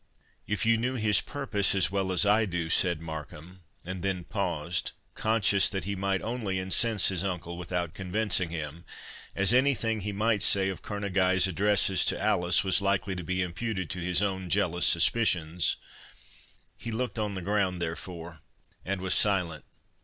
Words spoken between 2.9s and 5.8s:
Markham, and then paused, conscious